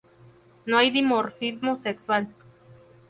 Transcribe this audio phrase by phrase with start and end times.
[0.65, 2.33] No hay dimorfismo sexual.